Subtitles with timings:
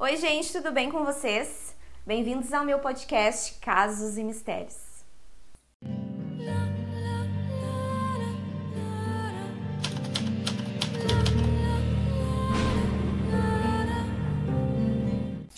[0.00, 1.74] Oi, gente, tudo bem com vocês?
[2.06, 4.87] Bem-vindos ao meu podcast Casos e Mistérios.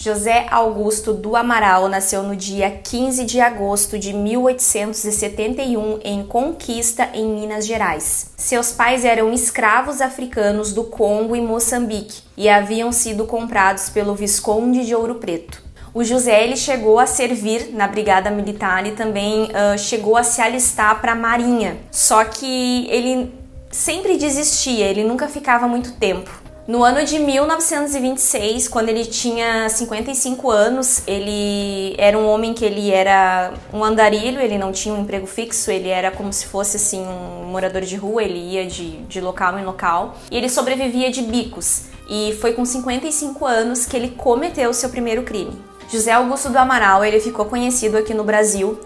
[0.02, 7.26] José Augusto do Amaral nasceu no dia 15 de agosto de 1871 em Conquista, em
[7.26, 8.30] Minas Gerais.
[8.34, 14.86] Seus pais eram escravos africanos do Congo e Moçambique e haviam sido comprados pelo Visconde
[14.86, 15.62] de Ouro Preto.
[15.92, 20.40] O José ele chegou a servir na Brigada Militar e também uh, chegou a se
[20.40, 21.76] alistar para a Marinha.
[21.90, 23.30] Só que ele
[23.70, 26.30] sempre desistia, ele nunca ficava muito tempo.
[26.70, 32.92] No ano de 1926, quando ele tinha 55 anos, ele era um homem que ele
[32.92, 37.04] era um andarilho, ele não tinha um emprego fixo, ele era como se fosse assim
[37.04, 41.22] um morador de rua, ele ia de, de local em local e ele sobrevivia de
[41.22, 41.86] bicos.
[42.08, 45.60] E foi com 55 anos que ele cometeu o seu primeiro crime.
[45.90, 48.78] José Augusto do Amaral, ele ficou conhecido aqui no Brasil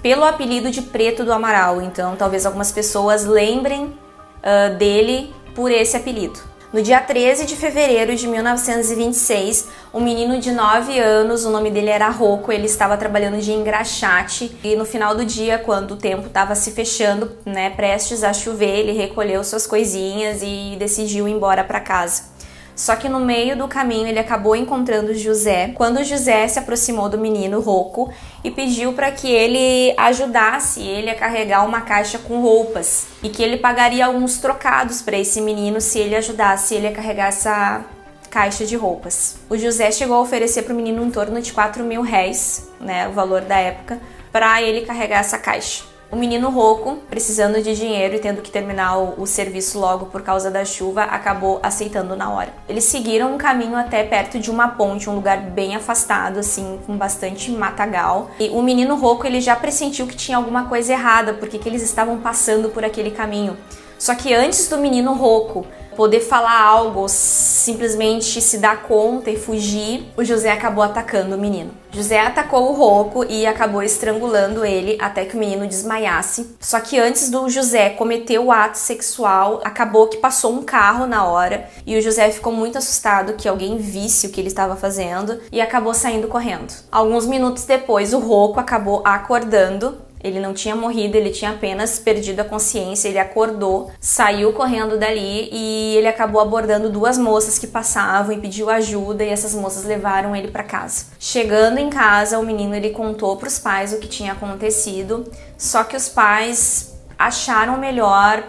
[0.00, 5.96] pelo apelido de Preto do Amaral, então talvez algumas pessoas lembrem uh, dele por esse
[5.96, 6.53] apelido.
[6.74, 11.88] No dia 13 de fevereiro de 1926, um menino de 9 anos, o nome dele
[11.88, 16.26] era Rocco, ele estava trabalhando de engraxate e no final do dia, quando o tempo
[16.26, 21.62] estava se fechando, né, prestes a chover, ele recolheu suas coisinhas e decidiu ir embora
[21.62, 22.24] para casa.
[22.76, 25.72] Só que no meio do caminho ele acabou encontrando José.
[25.74, 31.14] Quando José se aproximou do menino Rocco e pediu para que ele ajudasse ele a
[31.14, 35.98] carregar uma caixa com roupas e que ele pagaria alguns trocados para esse menino se
[35.98, 37.84] ele ajudasse ele a carregar essa
[38.28, 39.36] caixa de roupas.
[39.48, 43.06] O José chegou a oferecer para o menino em torno de 4 mil réis, né,
[43.06, 44.00] o valor da época,
[44.32, 45.93] para ele carregar essa caixa.
[46.14, 50.22] O menino rouco, precisando de dinheiro e tendo que terminar o, o, serviço logo por
[50.22, 52.54] causa da chuva, acabou aceitando na hora.
[52.68, 56.96] Eles seguiram um caminho até perto de uma ponte, um lugar bem afastado, assim, com
[56.96, 58.30] bastante matagal.
[58.38, 61.82] E o menino rouco ele já pressentiu que tinha alguma coisa errada, porque que eles
[61.82, 63.56] estavam passando por aquele caminho.
[63.98, 70.06] Só que antes do menino rouco poder falar algo, simplesmente se dar conta e fugir,
[70.16, 71.72] o José acabou atacando o menino.
[71.90, 76.56] José atacou o Rocco e acabou estrangulando ele até que o menino desmaiasse.
[76.60, 81.24] Só que antes do José cometer o ato sexual, acabou que passou um carro na
[81.24, 85.40] hora e o José ficou muito assustado que alguém visse o que ele estava fazendo
[85.52, 86.74] e acabou saindo correndo.
[86.90, 92.40] Alguns minutos depois, o Rocco acabou acordando ele não tinha morrido, ele tinha apenas perdido
[92.40, 93.08] a consciência.
[93.08, 98.70] Ele acordou, saiu correndo dali e ele acabou abordando duas moças que passavam e pediu
[98.70, 101.08] ajuda e essas moças levaram ele para casa.
[101.20, 105.84] Chegando em casa, o menino ele contou para os pais o que tinha acontecido, só
[105.84, 108.42] que os pais acharam melhor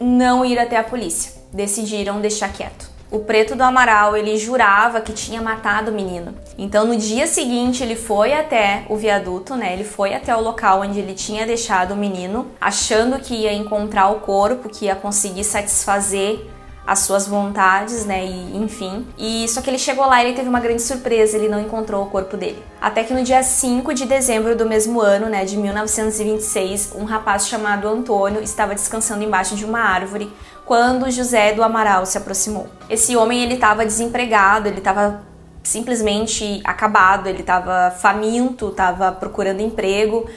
[0.00, 1.32] não ir até a polícia.
[1.52, 2.95] Decidiram deixar quieto.
[3.10, 6.34] O preto do Amaral, ele jurava que tinha matado o menino.
[6.58, 9.72] Então, no dia seguinte, ele foi até o viaduto, né?
[9.72, 14.08] Ele foi até o local onde ele tinha deixado o menino, achando que ia encontrar
[14.08, 16.46] o corpo, que ia conseguir satisfazer
[16.86, 19.06] as suas vontades, né, e enfim.
[19.18, 22.04] E só que ele chegou lá e ele teve uma grande surpresa, ele não encontrou
[22.04, 22.62] o corpo dele.
[22.80, 27.48] Até que no dia 5 de dezembro do mesmo ano, né, de 1926, um rapaz
[27.48, 30.32] chamado Antônio estava descansando embaixo de uma árvore
[30.66, 32.66] quando José do Amaral se aproximou.
[32.90, 35.22] Esse homem ele estava desempregado, ele estava
[35.62, 40.28] simplesmente acabado, ele estava faminto, estava procurando emprego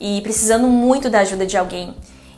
[0.00, 1.94] e precisando muito da ajuda de alguém.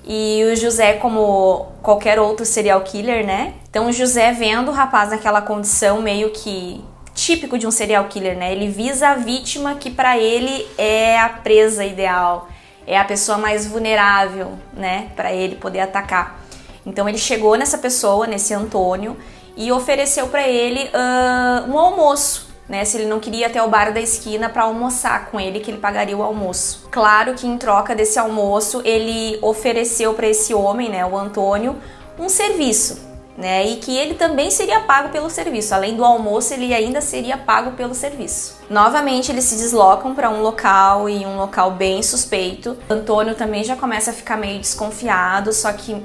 [0.06, 3.54] E o José, como qualquer outro serial killer, né?
[3.68, 6.82] Então o José vendo o rapaz naquela condição meio que
[7.14, 8.52] típico de um serial killer, né?
[8.52, 12.48] Ele visa a vítima que para ele é a presa ideal,
[12.86, 16.43] é a pessoa mais vulnerável, né, para ele poder atacar.
[16.86, 19.16] Então ele chegou nessa pessoa, nesse Antônio,
[19.56, 22.52] e ofereceu para ele uh, um almoço.
[22.66, 25.70] Né, se ele não queria até o bar da esquina para almoçar com ele, que
[25.70, 26.88] ele pagaria o almoço.
[26.90, 31.76] Claro que em troca desse almoço, ele ofereceu para esse homem, né, o Antônio,
[32.18, 33.02] um serviço,
[33.36, 35.74] né, e que ele também seria pago pelo serviço.
[35.74, 38.56] Além do almoço, ele ainda seria pago pelo serviço.
[38.70, 42.78] Novamente, eles se deslocam para um local e um local bem suspeito.
[42.88, 46.02] Antônio também já começa a ficar meio desconfiado, só que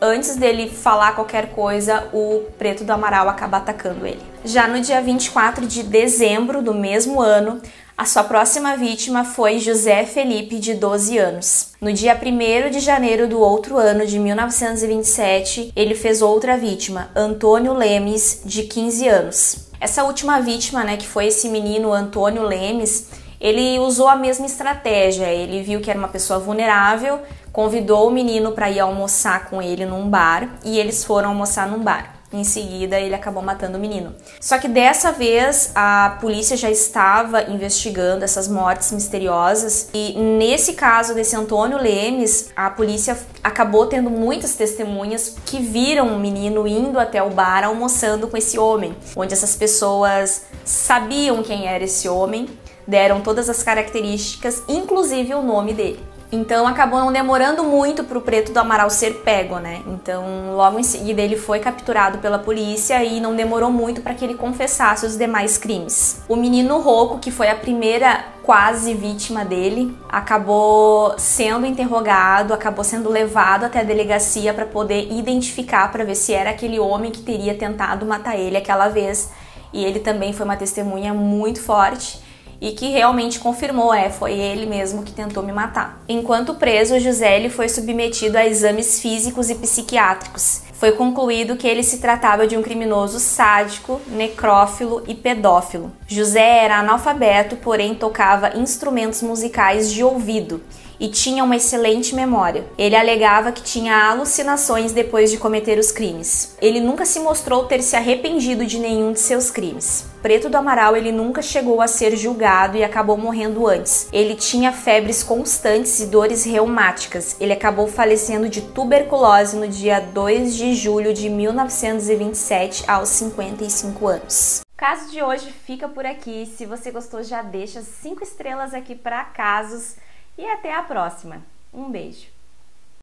[0.00, 4.22] antes dele falar qualquer coisa, o Preto do Amaral acaba atacando ele.
[4.44, 7.60] Já no dia 24 de dezembro do mesmo ano,
[7.96, 11.72] a sua próxima vítima foi José Felipe, de 12 anos.
[11.80, 17.74] No dia 1 de janeiro do outro ano, de 1927, ele fez outra vítima, Antônio
[17.74, 19.70] Lemes, de 15 anos.
[19.78, 23.08] Essa última vítima, né, que foi esse menino Antônio Lemes,
[23.40, 25.26] ele usou a mesma estratégia.
[25.26, 27.20] Ele viu que era uma pessoa vulnerável,
[27.52, 31.82] convidou o menino para ir almoçar com ele num bar e eles foram almoçar num
[31.82, 32.20] bar.
[32.32, 34.14] Em seguida, ele acabou matando o menino.
[34.40, 41.12] Só que dessa vez a polícia já estava investigando essas mortes misteriosas e nesse caso
[41.12, 47.20] desse Antônio Lemes, a polícia acabou tendo muitas testemunhas que viram o menino indo até
[47.20, 52.48] o bar almoçando com esse homem, onde essas pessoas sabiam quem era esse homem,
[52.86, 56.09] deram todas as características, inclusive o nome dele.
[56.32, 59.82] Então acabou não demorando muito para o Preto do Amaral ser pego, né?
[59.86, 64.24] Então logo em seguida ele foi capturado pela polícia e não demorou muito para que
[64.24, 66.22] ele confessasse os demais crimes.
[66.28, 73.10] O menino Rocco, que foi a primeira quase vítima dele, acabou sendo interrogado, acabou sendo
[73.10, 77.54] levado até a delegacia para poder identificar para ver se era aquele homem que teria
[77.54, 79.30] tentado matar ele aquela vez.
[79.72, 82.29] E ele também foi uma testemunha muito forte
[82.60, 86.02] e que realmente confirmou, é, foi ele mesmo que tentou me matar.
[86.08, 90.62] Enquanto preso, José foi submetido a exames físicos e psiquiátricos.
[90.74, 95.92] Foi concluído que ele se tratava de um criminoso sádico, necrófilo e pedófilo.
[96.06, 100.62] José era analfabeto, porém tocava instrumentos musicais de ouvido
[101.00, 102.66] e tinha uma excelente memória.
[102.76, 106.54] Ele alegava que tinha alucinações depois de cometer os crimes.
[106.60, 110.04] Ele nunca se mostrou ter se arrependido de nenhum de seus crimes.
[110.20, 114.06] Preto do Amaral ele nunca chegou a ser julgado e acabou morrendo antes.
[114.12, 117.36] Ele tinha febres constantes e dores reumáticas.
[117.40, 124.60] Ele acabou falecendo de tuberculose no dia 2 de julho de 1927 aos 55 anos.
[124.60, 126.52] O caso de hoje fica por aqui.
[126.56, 129.94] Se você gostou, já deixa cinco estrelas aqui para casos
[130.40, 131.42] e até a próxima.
[131.72, 132.39] Um beijo!